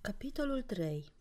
[0.00, 1.12] Capitolul 3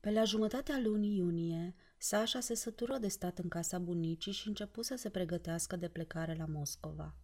[0.00, 4.82] Pe la jumătatea lunii iunie, Sasha se sătură de stat în casa bunicii și începu
[4.82, 7.14] să se pregătească de plecare la Moscova.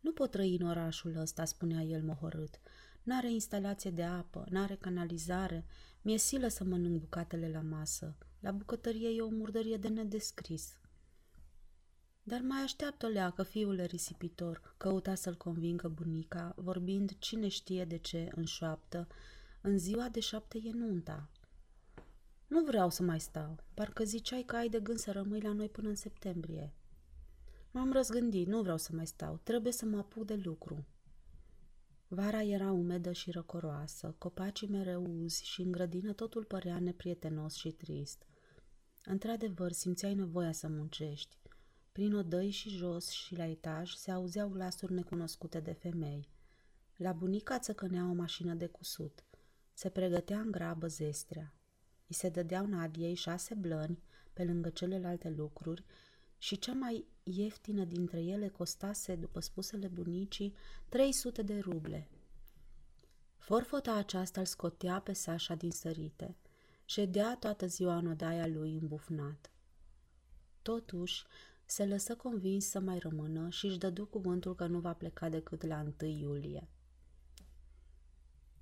[0.00, 2.60] Nu pot trăi în orașul ăsta, spunea el mohorât.
[3.02, 5.64] N-are instalație de apă, n-are canalizare,
[6.02, 8.16] mi-e silă să mănânc bucatele la masă.
[8.40, 10.78] La bucătărie e o murdărie de nedescris.
[12.28, 17.96] Dar mai așteaptă o leacă, fiule risipitor, căuta să-l convingă bunica, vorbind cine știe de
[17.96, 19.06] ce în șoaptă.
[19.60, 21.30] În ziua de șapte e nunta.
[22.46, 23.58] Nu vreau să mai stau.
[23.74, 26.74] Parcă ziceai că ai de gând să rămâi la noi până în septembrie.
[27.70, 29.40] M-am răzgândit, nu vreau să mai stau.
[29.42, 30.86] Trebuie să mă apuc de lucru.
[32.08, 37.70] Vara era umedă și răcoroasă, copacii mereu uzi și în grădină totul părea neprietenos și
[37.70, 38.26] trist.
[39.04, 41.36] Într-adevăr, simțeai nevoia să muncești.
[41.96, 46.28] Prin odăi și jos și la etaj se auzeau glasuri necunoscute de femei.
[46.96, 49.24] La bunica țăcănea o mașină de cusut.
[49.72, 51.54] Se pregătea în grabă zestrea.
[52.06, 55.84] I se dădeau Nadiei șase blăni pe lângă celelalte lucruri
[56.38, 60.54] și cea mai ieftină dintre ele costase, după spusele bunicii,
[60.88, 62.08] 300 de ruble.
[63.36, 66.36] Forfota aceasta îl scotea pe Sașa din sărite.
[66.84, 69.50] Ședea toată ziua în odaia lui îmbufnat.
[70.62, 71.24] Totuși,
[71.66, 75.62] se lăsă convins să mai rămână și își dădu cuvântul că nu va pleca decât
[75.62, 76.68] la 1 iulie.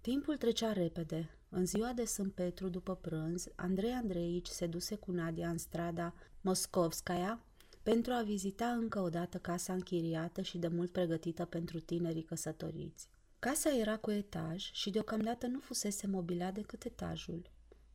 [0.01, 1.39] Timpul trecea repede.
[1.49, 6.15] În ziua de Sfânt Petru, după prânz, Andrei Andreici se duse cu Nadia în strada
[6.41, 7.45] Moscovskaya
[7.83, 13.09] pentru a vizita încă o dată casa închiriată și de mult pregătită pentru tinerii căsătoriți.
[13.39, 17.51] Casa era cu etaj și deocamdată nu fusese mobilat decât etajul.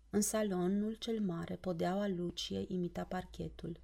[0.09, 3.79] În salonul cel mare, podeaua Lucie imita parchetul.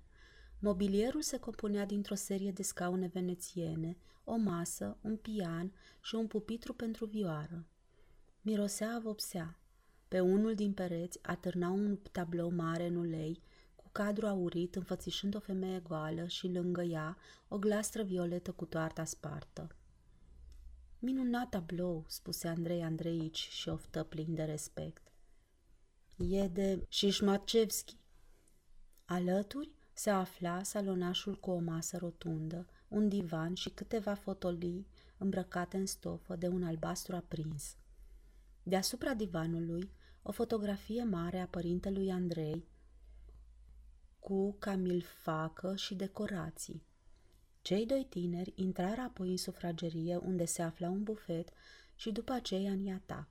[0.59, 6.73] Mobilierul se compunea dintr-o serie de scaune venețiene, o masă, un pian și un pupitru
[6.73, 7.66] pentru vioară.
[8.42, 9.59] Mirosea vopsea.
[10.08, 13.42] Pe unul din pereți atârna un tablou mare în ulei,
[13.75, 19.03] cu cadru aurit înfățișând o femeie goală și lângă ea o glastră violetă cu toarta
[19.03, 19.75] spartă.
[21.00, 25.12] Minunat tablou, spuse Andrei Andreici și oftă plin de respect.
[26.18, 27.97] E de Șișmacevski.
[29.06, 35.85] Alături se afla salonașul cu o masă rotundă, un divan și câteva fotolii îmbrăcate în
[35.85, 37.75] stofă de un albastru aprins.
[38.63, 39.91] Deasupra divanului,
[40.22, 42.66] o fotografie mare a părintelui Andrei
[44.19, 46.84] cu camilfacă și decorații.
[47.61, 51.50] Cei doi tineri intrară apoi în sufragerie unde se afla un bufet
[51.95, 53.28] și după aceea în iatac.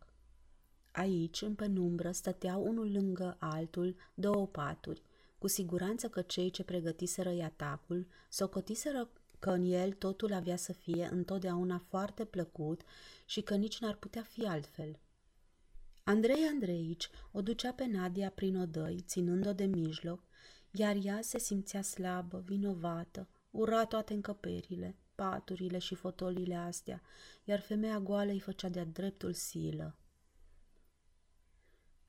[0.92, 5.02] Aici, în penumbră, stăteau unul lângă altul două paturi–
[5.44, 11.08] cu siguranță că cei ce pregătiseră atacul socotiseră că în el totul avea să fie
[11.12, 12.80] întotdeauna foarte plăcut
[13.24, 14.98] și că nici n-ar putea fi altfel.
[16.04, 20.22] Andrei Andreici o ducea pe Nadia prin odăi, ținând-o de mijloc,
[20.70, 27.02] iar ea se simțea slabă, vinovată, ura toate încăperile, paturile și fotolile astea,
[27.44, 29.96] iar femeia goală îi făcea de-a dreptul silă.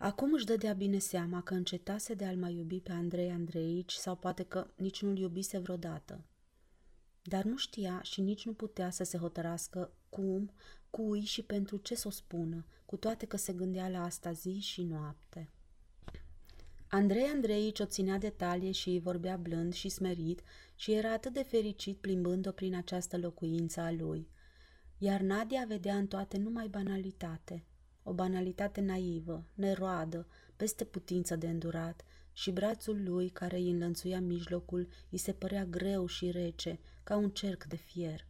[0.06, 4.16] Acum își dădea bine seama că încetase de a-l mai iubi pe Andrei Andreici sau
[4.16, 6.26] poate că nici nu-l iubise vreodată.
[7.22, 10.52] Dar nu știa și nici nu putea să se hotărască cum,
[10.90, 14.60] cui și pentru ce să o spună, cu toate că se gândea la asta zi
[14.60, 15.50] și noapte.
[16.88, 20.42] Andrei Andreici o ținea de talie și îi vorbea blând și smerit
[20.76, 24.30] și era atât de fericit plimbând-o prin această locuință a lui.
[24.98, 27.64] Iar Nadia vedea în toate numai banalitate–
[28.08, 34.88] o banalitate naivă, neroadă, peste putință de îndurat, și brațul lui, care îi înlănțuia mijlocul,
[35.10, 38.28] îi se părea greu și rece, ca un cerc de fier.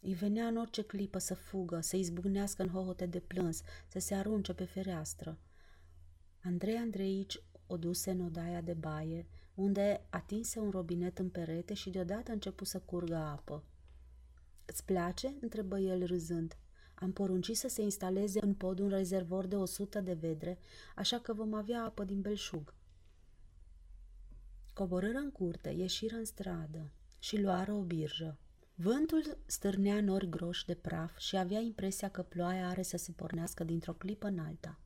[0.00, 4.14] Îi venea în orice clipă să fugă, să izbucnească în hohote de plâns, să se
[4.14, 5.38] arunce pe fereastră.
[6.42, 11.90] Andrei Andreici o duse în odaia de baie, unde atinse un robinet în perete și
[11.90, 13.64] deodată începu să curgă apă.
[14.64, 16.56] Îți place?" întrebă el râzând.
[17.02, 20.58] Am poruncit să se instaleze în pod un rezervor de 100 de vedre,
[20.96, 22.74] așa că vom avea apă din belșug.
[24.74, 28.38] Coborâră în curte, ieșiră în stradă și luară o birjă.
[28.74, 33.64] Vântul stârnea nori groși de praf și avea impresia că ploaia are să se pornească
[33.64, 34.78] dintr-o clipă în alta.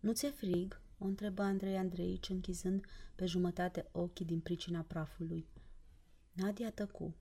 [0.00, 2.84] Nu ți-e frig?" o întrebă Andrei Andreici, închizând
[3.14, 5.46] pe jumătate ochii din pricina prafului.
[6.32, 7.14] Nadia tăcu.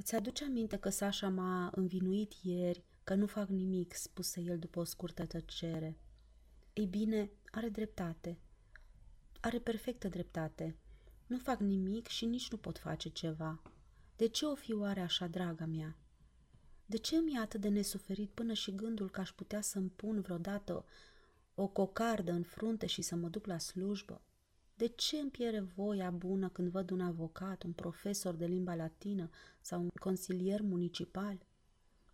[0.00, 4.80] Îți aduce aminte că Sasha m-a învinuit ieri că nu fac nimic, spuse el după
[4.80, 5.98] o scurtă tăcere.
[6.72, 8.38] Ei bine, are dreptate.
[9.40, 10.76] Are perfectă dreptate.
[11.26, 13.62] Nu fac nimic și nici nu pot face ceva.
[14.16, 15.98] De ce o fi oare așa, draga mea?
[16.86, 20.20] De ce mi e atât de nesuferit până și gândul că aș putea să-mi pun
[20.20, 20.84] vreodată
[21.54, 24.22] o cocardă în frunte și să mă duc la slujbă?
[24.78, 29.30] De ce îmi piere voia bună când văd un avocat, un profesor de limba latină
[29.60, 31.46] sau un consilier municipal?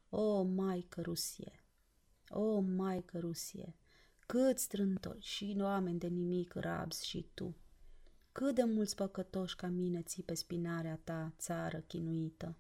[0.09, 1.65] O, Maică Rusie!
[2.29, 3.77] O, Maică Rusie!
[4.27, 7.57] Cât strântori și oameni de nimic rabzi și tu!
[8.33, 12.57] Cât de mulți păcătoși ca mine ții pe spinarea ta, țară chinuită!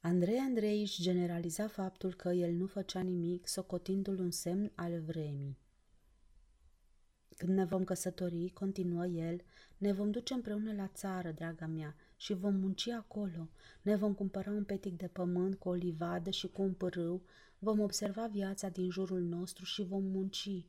[0.00, 5.62] Andrei Andreici generaliza faptul că el nu făcea nimic, socotindu-l un semn al vremii.
[7.36, 9.40] Când ne vom căsători, continuă el,
[9.78, 13.48] ne vom duce împreună la țară, draga mea, și vom munci acolo.
[13.82, 17.22] Ne vom cumpăra un petic de pământ cu o livadă și cu un pârâu,
[17.58, 20.66] vom observa viața din jurul nostru și vom munci.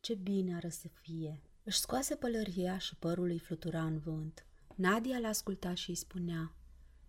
[0.00, 1.40] Ce bine ar să fie!
[1.62, 4.46] Își scoase pălăria și părul îi flutura în vânt.
[4.74, 6.54] Nadia l-asculta și îi spunea,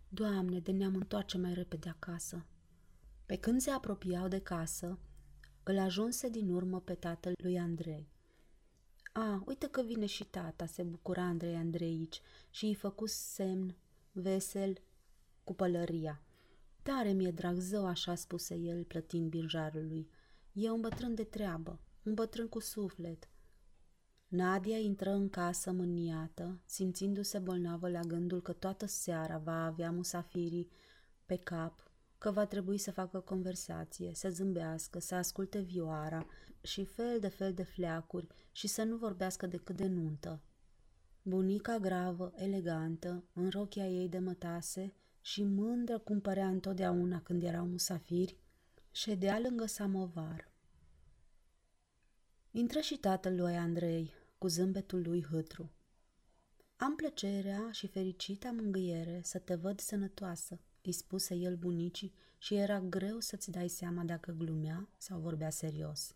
[0.09, 2.45] Doamne, de ne-am întoarce mai repede acasă.
[3.25, 4.99] Pe când se apropiau de casă,
[5.63, 8.09] îl ajunse din urmă pe tatăl lui Andrei.
[9.19, 13.75] A, uite că vine și tata, se bucura Andrei Andreici și îi făcu semn
[14.11, 14.77] vesel
[15.43, 16.21] cu pălăria.
[16.83, 20.09] Tare mi-e drag zău, așa spuse el, plătind birjarului.
[20.51, 23.29] E un bătrân de treabă, un bătrân cu suflet.
[24.27, 30.69] Nadia intră în casă mâniată, simțindu-se bolnavă la gândul că toată seara va avea musafirii
[31.25, 31.86] pe cap,
[32.17, 36.25] că va trebui să facă conversație, să zâmbească, să asculte vioara
[36.61, 40.41] și fel de fel de fleacuri și să nu vorbească decât de nuntă.
[41.21, 47.65] Bunica gravă, elegantă, în rochia ei de mătase și mândră cum părea întotdeauna când erau
[47.65, 48.37] musafiri,
[48.91, 50.51] ședea lângă samovar.
[52.51, 55.71] Intră și tatăl lui Andrei, cu zâmbetul lui hâtru.
[56.75, 62.79] Am plăcerea și fericita mângâiere să te văd sănătoasă, îi spuse el bunicii și era
[62.79, 66.13] greu să-ți dai seama dacă glumea sau vorbea serios.